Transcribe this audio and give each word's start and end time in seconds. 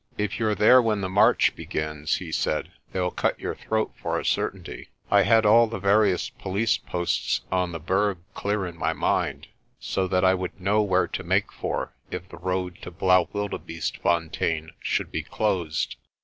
"If 0.17 0.39
you're 0.39 0.55
there 0.55 0.81
when 0.81 1.01
the 1.01 1.09
march 1.09 1.55
begins," 1.55 2.15
he 2.15 2.31
said, 2.31 2.71
"they'll 2.91 3.11
cut 3.11 3.39
your 3.39 3.53
throat 3.53 3.91
for 4.01 4.19
a 4.19 4.25
certainty." 4.25 4.87
I 5.11 5.21
had 5.21 5.45
all 5.45 5.67
the 5.67 5.77
various 5.77 6.27
police 6.27 6.75
posts 6.75 7.41
on 7.51 7.71
the 7.71 7.79
Berg 7.79 8.17
clear 8.33 8.65
in 8.65 8.77
my 8.79 8.93
mind, 8.93 9.49
so 9.79 10.07
that 10.07 10.25
I 10.25 10.33
would 10.33 10.59
know 10.59 10.81
where 10.81 11.07
to 11.09 11.23
make 11.23 11.51
for 11.51 11.93
if 12.09 12.27
the 12.29 12.37
road 12.37 12.77
to 12.81 12.89
Blaau 12.89 13.27
wildebeestefontein 13.31 14.71
should 14.81 15.11
be 15.11 15.21
closed. 15.21 15.97